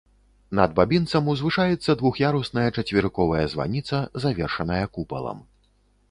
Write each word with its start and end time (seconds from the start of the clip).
Над 0.59 0.71
бабінцам 0.77 1.27
узвышаецца 1.33 1.95
двух'ярусная 1.99 2.63
чацверыковая 2.81 3.43
званіца, 3.53 3.99
завершаная 4.25 4.81
купалам. 4.97 5.45